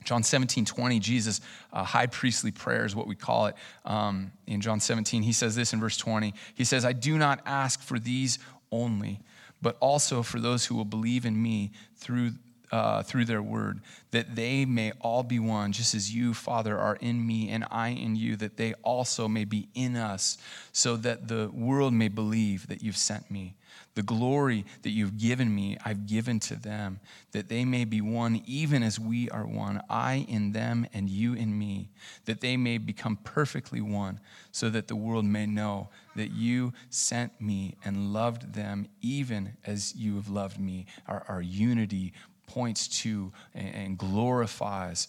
[0.03, 1.39] John 17, 20, Jesus'
[1.71, 3.55] uh, high priestly prayer is what we call it.
[3.85, 6.33] Um, in John 17, he says this in verse 20.
[6.55, 8.37] He says, I do not ask for these
[8.69, 9.21] only,
[9.61, 12.31] but also for those who will believe in me through
[12.73, 16.95] uh, through their word, that they may all be one, just as you, Father, are
[16.95, 20.39] in me and I in you, that they also may be in us,
[20.71, 23.53] so that the world may believe that you've sent me.
[23.93, 26.99] The glory that you've given me, I've given to them,
[27.31, 31.35] that they may be one, even as we are one, I in them and you
[31.35, 31.89] in me,
[32.25, 34.19] that they may become perfectly one,
[34.51, 39.93] so that the world may know that you sent me and loved them, even as
[39.95, 40.87] you have loved me.
[41.07, 42.13] Our, our unity
[42.47, 45.07] points to and glorifies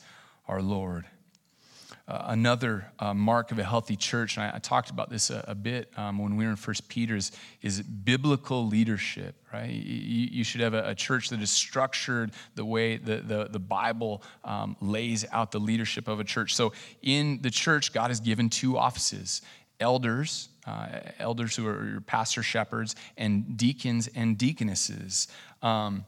[0.49, 1.07] our Lord.
[2.07, 5.43] Uh, another uh, mark of a healthy church, and I, I talked about this a,
[5.49, 9.37] a bit um, when we were in First Peter's, is biblical leadership.
[9.51, 9.71] Right?
[9.71, 13.59] You, you should have a, a, church that is structured the way the, the, the
[13.59, 16.55] Bible um, lays out the leadership of a church.
[16.55, 19.41] So in the church, God has given two offices:
[19.81, 25.29] elders, uh, elders who are your pastor shepherds, and deacons and deaconesses.
[25.63, 26.05] Um,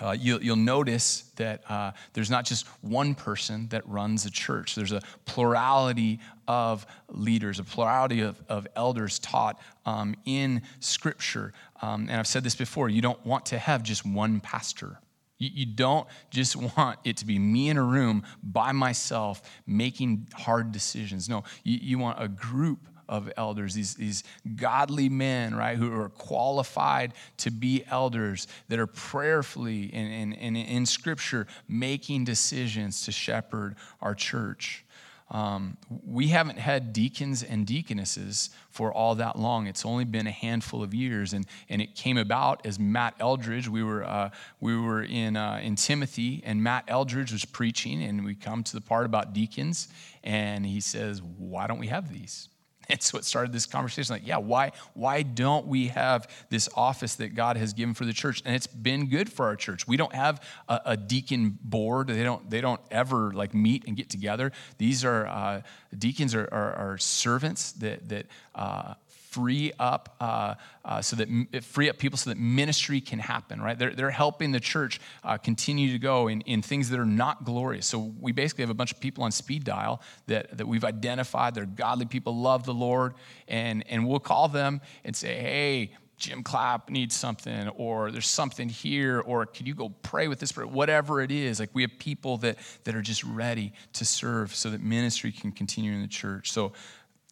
[0.00, 4.74] uh, you'll, you'll, notice that uh, there's not just one person that runs a church.
[4.76, 11.52] There's a plurality of leaders, a plurality of, of elders taught um, in Scripture.
[11.82, 15.00] Um, and I've said this before you don't want to have just one pastor.
[15.38, 20.28] You, you don't just want it to be me in a room by myself making
[20.34, 21.28] hard decisions.
[21.28, 24.24] No, you, you want a group of elders, these, these
[24.56, 30.56] godly men, right, who are qualified to be elders, that are prayerfully and in, in,
[30.56, 34.84] in, Scripture making decisions to shepherd our church.
[35.30, 39.66] Um, we haven't had deacons and deaconesses for all that long.
[39.66, 43.68] It's only been a handful of years, and, and it came about as Matt Eldridge.
[43.68, 48.24] We were uh, we were in uh, in Timothy, and Matt Eldridge was preaching, and
[48.24, 49.88] we come to the part about deacons,
[50.24, 52.48] and he says, "Why don't we have these?"
[52.90, 57.16] And so it started this conversation like, yeah, why, why don't we have this office
[57.16, 58.42] that God has given for the church?
[58.46, 59.86] And it's been good for our church.
[59.86, 62.08] We don't have a, a deacon board.
[62.08, 64.52] They don't, they don't ever like meet and get together.
[64.78, 65.62] These are, uh,
[65.96, 68.94] deacons are, are, are, servants that, that uh,
[69.30, 70.54] free up uh,
[70.84, 74.52] uh, so that free up people so that ministry can happen right they're, they're helping
[74.52, 78.32] the church uh, continue to go in, in things that are not glorious so we
[78.32, 82.06] basically have a bunch of people on speed dial that, that we've identified they're godly
[82.06, 83.14] people love the lord
[83.48, 88.68] and, and we'll call them and say hey Jim Clapp needs something, or there's something
[88.68, 90.72] here, or could you go pray with this person?
[90.72, 94.68] Whatever it is, like we have people that, that are just ready to serve so
[94.70, 96.50] that ministry can continue in the church.
[96.50, 96.72] So,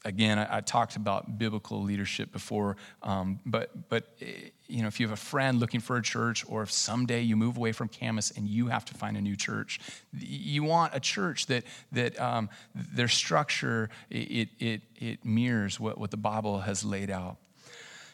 [0.06, 4.98] again, I, I talked about biblical leadership before, um, but, but eh, you know, if
[4.98, 7.88] you have a friend looking for a church, or if someday you move away from
[7.88, 9.80] Camas and you have to find a new church,
[10.18, 16.10] you want a church that, that um, their structure, it, it, it mirrors what, what
[16.10, 17.36] the Bible has laid out.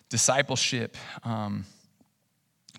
[0.09, 1.65] Discipleship um,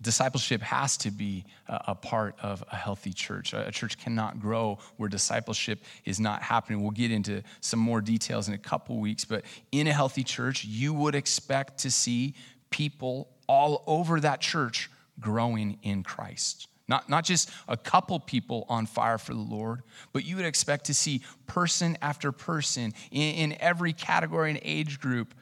[0.02, 3.54] discipleship has to be a, part of a healthy church.
[3.54, 6.82] A, a, church cannot grow where discipleship is not happening.
[6.82, 10.66] We'll get into some more details in a couple weeks but in a healthy church
[10.66, 12.36] you would expect to see
[12.70, 14.90] people all over that church
[15.20, 16.68] growing in christ.
[16.88, 20.86] Not, not just a couple people on fire for the Lord, but you would expect
[20.86, 25.34] to see person after person in, in every category and age group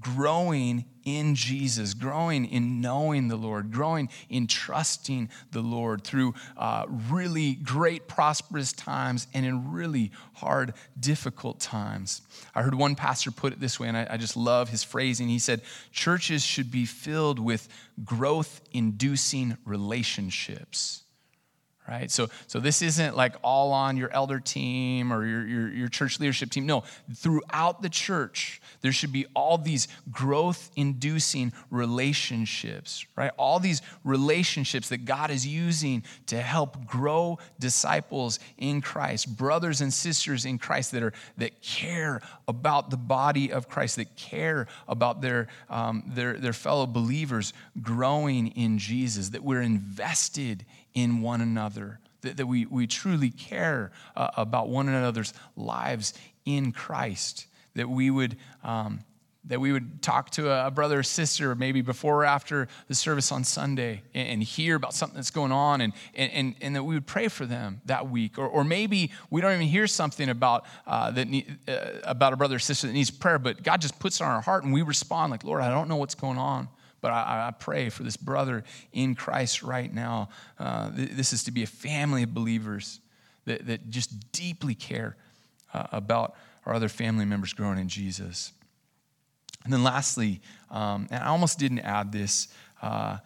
[0.00, 6.86] growing in Jesus, growing in knowing the Lord, growing in trusting the Lord through uh,
[6.88, 12.22] really great, prosperous times and in really hard, difficult times.
[12.54, 15.28] I heard one pastor put it this way, and I, I just love his phrasing.
[15.28, 17.68] He said, Churches should be filled with
[18.04, 21.04] growth inducing relationships
[21.88, 22.10] right?
[22.10, 26.18] So, so this isn't like all on your elder team or your, your, your, church
[26.18, 26.66] leadership team.
[26.66, 26.82] No,
[27.14, 33.30] throughout the church, there should be all these growth inducing relationships, right?
[33.36, 39.92] All these relationships that God is using to help grow disciples in Christ, brothers and
[39.92, 45.20] sisters in Christ that, are, that care about the body of Christ, that care about
[45.20, 50.64] their, um, their, their fellow believers growing in Jesus, that we're invested
[50.96, 51.75] in one another,
[52.22, 56.14] that, that we, we truly care uh, about one another's lives
[56.44, 58.36] in Christ, that we would.
[58.64, 59.00] Um,
[59.48, 63.30] that we would talk to a brother or sister maybe before or after the service
[63.30, 67.06] on Sunday and, hear about something that's going on and, and, and, that we would
[67.06, 68.38] pray for them that week.
[68.38, 71.28] Or, or maybe we don't even hear something about, uh, that
[71.68, 74.30] uh, about a brother or sister that needs prayer, but God just puts it on
[74.30, 76.68] our heart and we respond like, Lord, I don't know what's going on.
[77.06, 80.28] But I, I pray for this brother in Christ right now.
[80.58, 82.98] Uh, this is to be a family of believers
[83.44, 85.16] that, that just deeply care
[85.72, 86.34] uh, about
[86.64, 88.50] our other family members growing in Jesus.
[89.62, 92.48] And then lastly, um, and I almost didn't add this,
[92.82, 93.18] uh,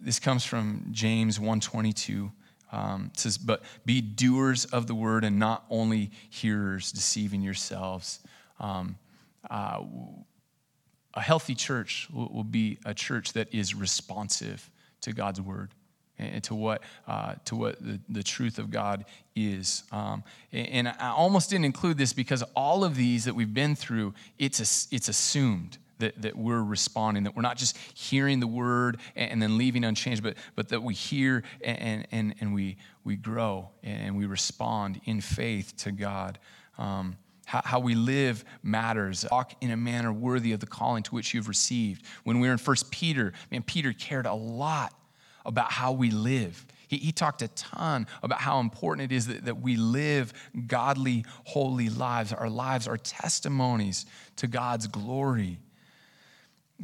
[0.00, 2.30] this comes from James 122.
[2.70, 8.20] Um, it says, but be doers of the word and not only hearers, deceiving yourselves.
[8.60, 8.96] Um,
[9.50, 9.82] uh,
[11.18, 15.70] a healthy church will, be a church that is responsive to God's word
[16.16, 19.04] and to what, uh, to what the, the truth of God
[19.34, 19.82] is.
[19.90, 24.14] Um, and I almost didn't include this because all of these that we've been through,
[24.38, 25.78] it's, a, it's assumed.
[26.00, 29.82] That, that we're responding, that we're not just hearing the word and, and then leaving
[29.82, 35.00] unchanged, but, but that we hear and, and, and we, we grow and we respond
[35.06, 36.38] in faith to God.
[36.78, 37.16] Um,
[37.48, 39.24] how, how we live matters.
[39.30, 42.04] Walk in a manner worthy of the calling to which you've received.
[42.24, 44.92] When we were in First Peter, man, Peter cared a lot
[45.46, 46.66] about how we live.
[46.88, 50.34] He, he talked a ton about how important it is that, that we live
[50.66, 52.34] godly, holy lives.
[52.34, 54.04] Our lives are testimonies
[54.36, 55.58] to God's glory.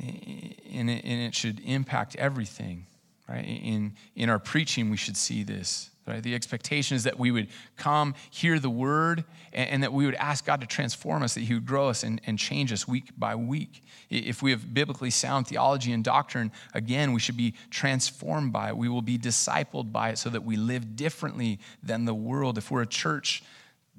[0.00, 2.86] And it, and it should impact everything,
[3.28, 3.44] right?
[3.44, 5.90] In, in our preaching, we should see this.
[6.06, 6.22] Right?
[6.22, 7.48] The expectation is that we would
[7.78, 9.24] come, hear the word,
[9.54, 12.02] and, and, that we would ask God to transform us, that He would grow us
[12.02, 13.82] and, and change us week by week.
[14.10, 18.76] If we have biblically sound theology and doctrine, again, we should be transformed by it.
[18.76, 22.58] We will be discipled by it so that we live differently than the world.
[22.58, 23.42] If we're a church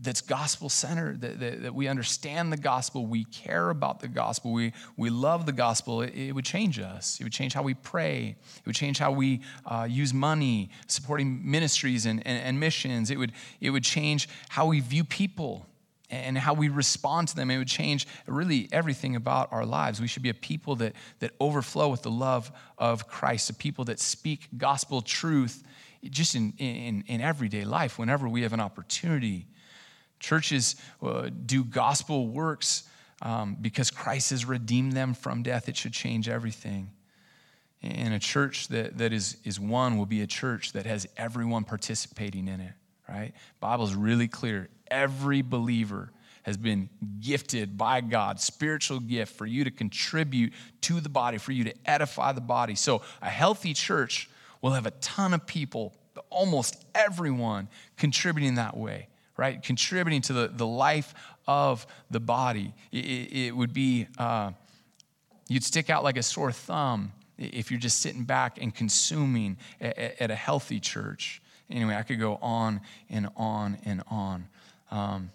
[0.01, 4.51] that's gospel centered, that, that, that, we understand the gospel, we care about the gospel,
[4.51, 7.17] we, we love the gospel, it, it would change us.
[7.19, 11.49] It would change how we pray, it would change how we uh, use money, supporting
[11.49, 13.09] ministries and, and, and, missions.
[13.09, 13.31] It would,
[13.61, 15.65] it would change how we view people
[16.09, 17.49] and how we respond to them.
[17.49, 20.01] It would change really everything about our lives.
[20.01, 23.85] We should be a people that, that overflow with the love of Christ, a people
[23.85, 25.63] that speak gospel truth
[26.03, 29.47] just in, in, in everyday life whenever we have an opportunity.
[30.25, 32.85] Churches uh, do gospel works
[33.21, 35.69] um, because Christ has redeemed them from death.
[35.69, 36.89] It should change everything.
[37.83, 41.63] And a church that, that is, is one will be a church that has everyone
[41.63, 42.71] participating in it,
[43.07, 43.33] right?
[43.59, 44.67] Bible is really clear.
[44.89, 46.11] Every believer
[46.41, 51.51] has been gifted by God, spiritual gift for you to contribute to the body, for
[51.51, 52.73] you to edify the body.
[52.73, 54.27] So a healthy church
[54.63, 55.93] will have a ton of people,
[56.31, 59.07] almost everyone, contributing that way,
[59.37, 59.61] right?
[59.61, 61.13] Contributing to the, the life
[61.47, 62.73] of the body.
[62.91, 64.51] It, it would be, uh,
[65.47, 69.97] you'd stick out like a sore thumb if you're just sitting back and consuming at,
[70.21, 71.41] at a healthy church.
[71.69, 74.47] Anyway, I could go on and on and on.
[74.91, 75.31] Um,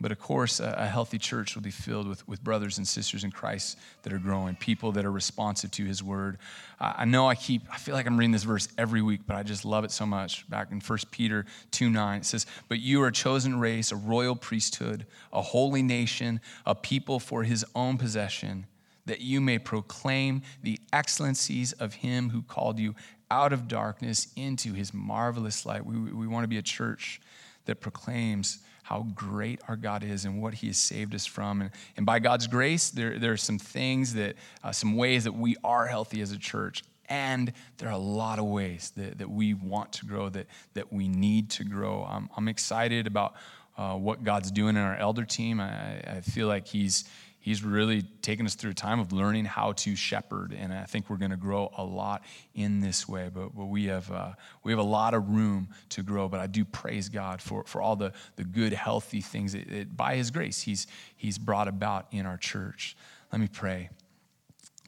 [0.00, 3.32] but of course, a, healthy church will be filled with, with brothers and sisters in
[3.32, 6.38] Christ that are growing, people that are responsive to his word.
[6.78, 9.34] Uh, I know I keep, I feel like I'm reading this verse every week, but
[9.34, 10.48] I just love it so much.
[10.48, 13.96] Back in 1 Peter 2 9, it says, But you are a chosen race, a
[13.96, 18.66] royal priesthood, a holy nation, a people for his own possession,
[19.06, 22.94] that you may proclaim the excellencies of him who called you
[23.30, 25.84] out of darkness into his marvelous light.
[25.84, 27.20] We, we want to be a church
[27.64, 31.60] that proclaims how great our God is and what He has saved us from.
[31.60, 35.32] And, and by God's grace, there, there are some things that, uh, some ways that
[35.32, 36.82] we are healthy as a church.
[37.06, 40.90] And there are a lot of ways that, that we want to grow, that, that
[40.90, 42.06] we need to grow.
[42.08, 43.34] I'm, I'm excited about
[43.76, 45.60] uh, what God's doing in our elder team.
[45.60, 47.04] I, I feel like He's
[47.48, 51.08] he's really taken us through a time of learning how to shepherd, and I think
[51.08, 52.22] we're going to grow a lot
[52.54, 53.30] in this way.
[53.32, 54.32] But, but we have uh,
[54.64, 56.28] we have a lot of room to grow.
[56.28, 59.96] But I do praise God for, for all the, the good, healthy things that, that
[59.96, 60.86] by His grace He's
[61.16, 62.98] He's brought about in our church.
[63.32, 63.88] Let me pray.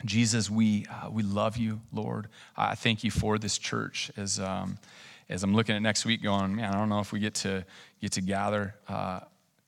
[0.04, 2.28] Jesus, we uh, we love you, Lord.
[2.58, 4.38] I thank you for this church as.
[4.38, 4.78] Um,
[5.30, 7.64] as I'm looking at next week, going, man, I don't know if we get to
[8.00, 9.20] get to gather uh,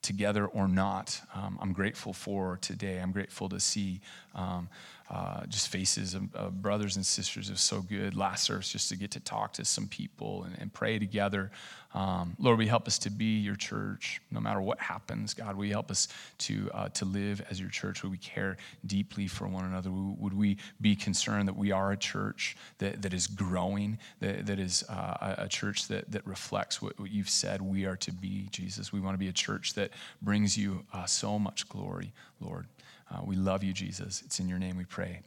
[0.03, 1.21] together or not.
[1.35, 2.99] Um, I'm grateful for today.
[2.99, 4.01] I'm grateful to see
[4.35, 4.69] um,
[5.11, 7.51] uh, just faces of, of, brothers and sisters.
[7.51, 10.73] Was so good last service just to get to talk to some people and, and
[10.73, 11.51] pray together.
[11.95, 15.35] Um, Lord, we help us to be your church no matter what happens.
[15.35, 18.03] God, we help us to, uh, to live as your church.
[18.03, 19.91] Would we care deeply for one another?
[19.91, 24.59] Would we be concerned that we are a church that, that is growing, that, that
[24.59, 28.49] is uh, a church that, that reflects what, what, you've said we are to be,
[28.51, 28.93] Jesus?
[28.93, 29.91] We want to be a church that
[30.23, 32.67] brings you uh, so much glory, Lord.
[33.13, 34.23] Uh, we love you, Jesus.
[34.25, 35.21] It's in your name we pray.